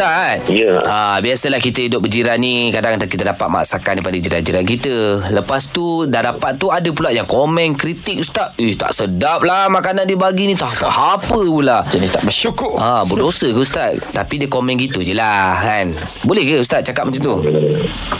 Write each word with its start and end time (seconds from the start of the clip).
Ustaz 0.00 0.48
Ya. 0.48 0.72
ah, 0.88 1.20
Biasalah 1.20 1.60
kita 1.60 1.84
hidup 1.84 2.00
berjiran 2.00 2.40
ni 2.40 2.72
Kadang 2.72 2.96
kita 2.96 3.20
dapat 3.20 3.52
masakan 3.52 4.00
daripada 4.00 4.16
jiran-jiran 4.16 4.64
kita 4.64 4.94
Lepas 5.28 5.68
tu 5.68 6.08
Dah 6.08 6.24
dapat 6.24 6.56
tu 6.56 6.72
Ada 6.72 6.88
pula 6.88 7.12
yang 7.12 7.28
komen 7.28 7.76
Kritik 7.76 8.24
Ustaz 8.24 8.56
Eh 8.56 8.72
tak 8.80 8.96
sedap 8.96 9.44
lah 9.44 9.68
Makanan 9.68 10.08
dia 10.08 10.16
bagi 10.16 10.48
ni 10.48 10.56
Tak 10.56 10.88
apa 10.88 11.20
pula 11.28 11.84
Jenis 11.92 12.16
tak 12.16 12.24
bersyukur. 12.24 12.80
Ah, 12.80 13.04
berdosa 13.04 13.52
ke 13.52 13.60
Ustaz? 13.60 14.00
Tapi 14.16 14.40
dia 14.40 14.48
komen 14.48 14.80
gitu 14.80 15.04
je 15.04 15.12
lah 15.12 15.60
kan. 15.60 15.92
Boleh 16.24 16.48
ke 16.48 16.64
Ustaz 16.64 16.80
cakap 16.80 17.04
macam 17.04 17.20
tu? 17.20 17.36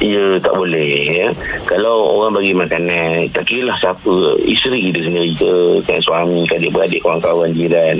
Ya 0.04 0.36
tak 0.36 0.52
boleh 0.52 1.16
ya. 1.16 1.28
Kalau 1.64 2.12
orang 2.12 2.36
bagi 2.36 2.52
makanan 2.52 3.32
Tak 3.32 3.48
kira 3.48 3.72
lah 3.72 3.76
siapa 3.80 4.36
Isteri 4.44 4.92
kita 4.92 5.00
sendiri 5.08 5.32
ke 5.32 5.52
kan, 5.88 5.96
Suami 6.04 6.44
kan 6.44 6.60
Adik-beradik 6.60 7.00
Kawan-kawan 7.00 7.56
jiran 7.56 7.96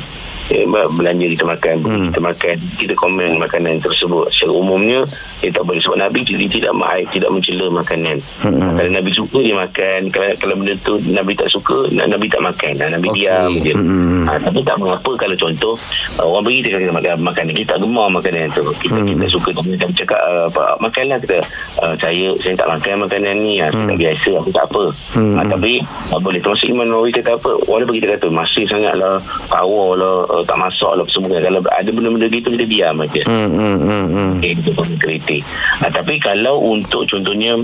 ya, 0.51 0.63
belanja 0.67 1.27
kita 1.31 1.45
makan. 1.47 1.77
Hmm. 1.87 2.11
kita 2.11 2.21
makan 2.21 2.55
kita 2.77 2.95
komen 2.99 3.31
makanan 3.39 3.79
tersebut. 3.79 4.27
Secara 4.35 4.53
umumnya 4.53 5.01
dia 5.41 5.51
tak 5.55 5.65
boleh 5.65 5.81
sebab 5.81 5.99
Nabi 6.03 6.21
tidak 6.27 6.49
tidak 6.51 6.73
maaf 6.75 7.07
tidak 7.15 7.31
mencela 7.31 7.67
makanan. 7.71 8.17
Hmm. 8.43 8.75
kalau 8.77 8.91
Nabi 8.91 9.11
suka 9.15 9.39
dia 9.41 9.57
makan. 9.57 10.01
Kalau, 10.11 10.29
kalau 10.37 10.55
benda 10.59 10.75
tu 10.83 10.95
Nabi 11.07 11.33
tak 11.39 11.49
suka 11.49 11.79
Nabi 11.95 12.27
tak 12.27 12.43
makan. 12.43 12.73
Nabi 12.77 13.09
Okey. 13.09 13.17
diam 13.23 13.51
je. 13.63 13.75
Hmm. 13.75 14.25
ha, 14.27 14.37
tapi 14.43 14.61
tak 14.67 14.77
mengapa 14.77 15.11
kalau 15.15 15.37
contoh 15.39 15.75
uh, 16.19 16.27
orang 16.27 16.45
bagi 16.47 16.59
kita 16.67 16.77
kita 16.83 16.93
makan 16.93 17.11
makanan 17.23 17.53
kita 17.55 17.69
tak 17.77 17.79
gemar 17.87 18.09
makanan 18.11 18.51
tu. 18.51 18.65
Kita 18.83 18.99
hmm. 18.99 19.09
kita 19.15 19.25
suka 19.31 19.49
kita 19.55 19.87
cakap 20.05 20.21
uh, 20.21 20.45
apa 20.51 20.63
makanlah 20.83 21.19
kita 21.23 21.39
uh, 21.85 21.95
saya 21.97 22.35
saya 22.43 22.55
tak 22.59 22.69
makan 22.69 23.07
makanan 23.07 23.35
ni. 23.41 23.63
Ha, 23.63 23.71
tak 23.71 23.97
biasa 23.97 24.31
aku 24.43 24.51
tak 24.51 24.65
apa. 24.67 24.85
Hmm. 25.15 25.37
ha, 25.39 25.47
tapi 25.47 25.79
uh, 26.11 26.21
boleh. 26.21 26.41
Termasuk 26.41 26.67
Imam 26.73 26.89
Nawawi 26.89 27.13
kata 27.15 27.37
apa? 27.37 27.53
Walaupun 27.69 27.95
kita 28.01 28.17
kata 28.17 28.27
masih 28.33 28.65
sangatlah 28.67 29.21
power 29.47 29.95
lah 29.95 30.17
uh, 30.27 30.40
tak 30.43 30.57
masak 30.57 30.93
lah 30.93 31.05
semua 31.07 31.39
kalau 31.39 31.61
ada 31.63 31.91
benda-benda 31.91 32.27
gitu 32.27 32.49
kita 32.51 32.65
diam 32.65 32.97
aja 32.99 33.23
Hmm, 33.27 33.49
hmm, 33.49 33.77
hmm, 33.79 34.07
hmm. 34.11 34.31
Okay, 34.39 34.53
kita 34.57 34.71
pun 34.73 34.87
kritik. 34.97 35.43
Ha, 35.79 35.89
tapi 35.89 36.17
kalau 36.17 36.57
untuk 36.63 37.05
contohnya 37.05 37.57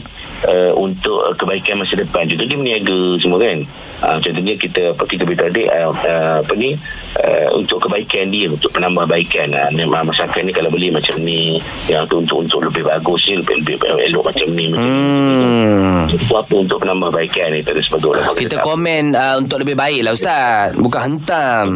uh, 0.44 0.72
untuk 0.74 1.16
uh, 1.22 1.32
kebaikan 1.32 1.80
masa 1.80 1.96
depan, 1.96 2.28
contoh 2.28 2.44
dia 2.44 2.58
meniaga 2.58 2.98
semua 3.16 3.38
kan. 3.38 3.58
Ha, 4.02 4.06
contohnya 4.18 4.54
kita 4.54 4.92
apa 4.92 5.02
kita 5.04 5.22
beritahu 5.24 5.48
adik 5.48 5.68
uh, 5.68 5.88
uh, 5.88 6.36
apa 6.44 6.52
ni 6.54 6.70
uh, 7.18 7.48
untuk 7.52 7.78
kebaikan 7.80 8.28
dia 8.28 8.46
untuk 8.46 8.68
penambahbaikan 8.70 9.48
uh, 9.50 9.70
memang 9.72 10.06
masakan 10.06 10.44
ni 10.44 10.52
kalau 10.52 10.68
beli 10.68 10.88
macam 10.90 11.16
ni 11.18 11.56
yang 11.86 12.04
tu 12.04 12.20
untuk 12.20 12.44
untuk 12.44 12.60
lebih 12.62 12.84
bagus 12.84 13.20
ni 13.26 13.40
lebih, 13.40 13.54
lebih 13.64 13.76
elok 14.06 14.24
macam 14.26 14.46
ni 14.52 14.64
macam 14.68 14.84
Hmm. 14.86 16.04
ni. 16.06 16.14
Itu 16.14 16.32
apa 16.32 16.54
untuk 16.54 16.78
penambahbaikan 16.78 17.50
ni 17.50 17.60
tak 17.60 17.74
ada 17.74 17.82
sepatutnya. 17.82 18.22
Kita 18.34 18.56
komen 18.60 19.02
uh, 19.12 19.34
untuk 19.38 19.58
lebih 19.58 19.74
baik 19.74 20.00
lah 20.02 20.12
Ustaz. 20.12 20.76
Bukan 20.76 21.00
hentam. 21.00 21.66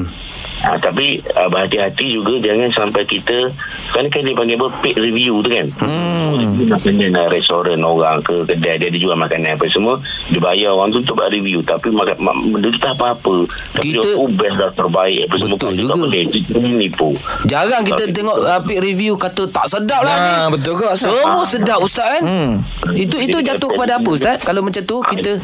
Ha, 0.60 0.76
tapi 0.76 1.16
uh, 1.36 1.48
berhati-hati 1.48 2.12
juga 2.12 2.36
jangan 2.36 2.68
sampai 2.68 3.08
kita 3.08 3.48
kan 3.90 4.04
kan 4.06 4.20
dia 4.20 4.36
panggil 4.36 4.60
apa 4.60 4.68
paid 4.84 4.92
review 4.94 5.40
tu 5.40 5.48
kan. 5.48 5.66
Hmm. 5.80 6.68
Makanan 6.68 7.16
uh, 7.16 7.28
restoran 7.32 7.80
orang 7.80 8.20
ke 8.20 8.44
kedai 8.44 8.76
dia, 8.76 8.92
dia 8.92 9.00
jual 9.00 9.16
makanan 9.16 9.56
apa 9.56 9.64
semua 9.66 9.96
dia 10.28 10.36
bayar 10.36 10.76
orang 10.76 10.92
tu 10.92 11.00
untuk 11.00 11.16
buat 11.16 11.32
review 11.32 11.64
tapi 11.64 11.88
makan 11.88 12.16
mak, 12.20 12.36
benda 12.44 12.68
tu 12.68 12.76
tak 12.76 12.92
apa-apa. 12.92 13.48
Tapi 13.72 13.88
Kita- 13.88 14.04
dia 14.04 14.20
oh 14.20 14.28
best 14.28 14.56
dah 14.60 14.70
terbaik 14.70 15.20
apa 15.24 15.34
semua 15.40 15.56
Betul 15.56 15.72
juga. 15.74 15.92
boleh 15.96 16.24
kita 16.28 16.58
menipu. 16.60 17.08
Jarang 17.48 17.82
kita 17.82 18.04
Tapi- 18.04 18.14
tengok 18.14 18.36
uh, 18.38 18.60
peak 18.60 18.80
review 18.84 19.12
kata 19.16 19.42
tak 19.48 19.66
sedap 19.66 20.00
lah. 20.04 20.12
Ah, 20.12 20.44
ni. 20.44 20.60
betul 20.60 20.76
ke? 20.76 20.86
Semua 20.92 21.42
sedap 21.48 21.80
Ustaz 21.80 22.20
kan? 22.20 22.22
Hmm. 22.22 22.50
Itu 22.92 23.16
itu 23.16 23.40
jatuh 23.40 23.72
kepada 23.72 23.96
apa 23.96 24.08
Ustaz? 24.12 24.36
Kalau 24.44 24.60
macam 24.60 24.84
tu 24.84 25.00
kita 25.08 25.40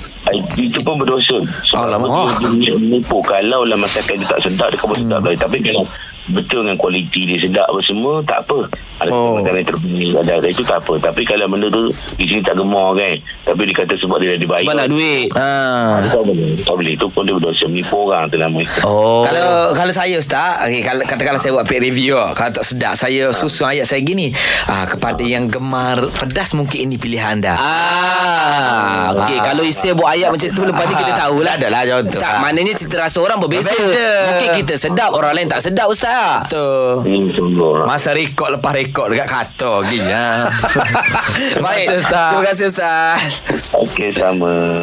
itu 0.56 0.78
pun 0.82 0.98
berdosa 0.98 1.38
sebab 1.70 1.86
Alamak. 1.86 2.42
dia, 2.42 2.48
dia 2.58 2.74
menipu 2.76 3.22
kalau 3.22 3.62
lah 3.62 3.78
masakan 3.78 4.18
dia 4.18 4.28
tak 4.28 4.40
sedap 4.42 4.68
dia 4.68 4.78
kamu 4.82 5.05
sedap 5.06 5.22
lagi 5.22 5.38
tapi 5.38 5.58
kalau 5.62 5.84
betul 6.34 6.66
dengan 6.66 6.74
kualiti 6.74 7.22
dia 7.22 7.38
sedap 7.38 7.66
apa 7.70 7.80
semua 7.86 8.18
tak 8.26 8.42
apa 8.42 8.66
ada 8.96 9.08
Oh. 9.08 9.16
oh. 9.16 9.32
makanan 9.38 9.62
terpilih 9.62 10.16
ada, 10.16 10.32
ada 10.38 10.48
itu 10.48 10.62
tak 10.62 10.80
apa 10.80 10.94
tapi 10.98 11.22
kalau 11.22 11.46
benda 11.46 11.68
tu 11.68 11.88
di 12.16 12.24
sini 12.24 12.40
tak 12.40 12.56
gemar 12.56 12.96
kan 12.96 13.14
tapi 13.44 13.60
dia 13.64 13.74
kata 13.76 13.94
sebab 13.96 14.16
dia 14.18 14.28
dah 14.32 14.40
dibayar 14.40 14.64
sebab 14.64 14.76
nak 14.76 14.88
duit. 14.88 15.28
Ah. 15.36 16.00
tak 16.02 16.22
boleh 16.22 16.50
tak 16.58 16.74
boleh 16.74 16.92
itu 16.92 17.06
pun 17.06 17.22
dia 17.22 17.34
berdosa 17.34 17.64
menipu 17.66 17.96
orang 18.02 18.24
tu 18.26 18.36
nama 18.36 18.58
itu 18.58 18.78
Oh. 18.82 19.26
Kalau 19.26 19.74
kalau 19.74 19.92
saya 19.92 20.14
Ustaz 20.16 20.62
okay, 20.62 20.80
kalau, 20.80 21.02
Katakanlah 21.02 21.40
saya 21.40 21.52
buat 21.52 21.66
paid 21.66 21.82
review 21.82 22.14
ah, 22.14 22.30
Kalau 22.32 22.54
tak 22.54 22.62
sedap 22.62 22.94
Saya 22.94 23.34
susun 23.34 23.66
ayat 23.66 23.82
saya 23.82 23.98
gini 23.98 24.30
ah, 24.66 24.86
Kepada 24.86 25.20
yang 25.20 25.50
gemar 25.50 26.06
Pedas 26.06 26.54
mungkin 26.54 26.86
ini 26.86 26.96
pilihan 26.96 27.36
anda 27.36 27.58
Ah, 27.58 29.10
okey. 29.12 29.38
Ah. 29.38 29.44
Kalau 29.50 29.62
isteri 29.62 29.92
buat 29.92 30.14
ayat 30.14 30.28
macam 30.30 30.48
tu 30.48 30.62
lepas 30.62 30.84
ni 30.86 30.94
kita 30.94 31.12
tahulah. 31.18 31.54
Adalah 31.56 31.82
contoh. 31.82 32.20
Tak, 32.20 32.34
maknanya 32.38 32.72
cita 32.76 32.94
rasa 32.96 33.18
orang 33.18 33.38
berbeza. 33.38 33.72
Berbeza. 33.72 34.08
Mungkin 34.30 34.48
kita 34.62 34.74
sedap, 34.78 35.10
orang 35.12 35.32
lain 35.34 35.48
tak 35.50 35.60
sedap 35.60 35.86
Ustaz. 35.90 36.46
Betul 36.46 37.02
Masa 37.84 38.14
rekod 38.14 38.54
lepas 38.54 38.70
rekod 38.70 38.85
dekat 38.90 39.28
kata 39.28 39.72
gini. 39.88 40.12
ah. 40.12 40.46
Baik. 41.64 41.86
Terima 41.88 41.94
kasih 41.94 41.96
Ustaz. 42.02 42.30
Terima 42.30 42.44
kasih 42.44 42.64
Ustaz. 42.68 43.20
okey 43.72 44.10
sama 44.12 44.82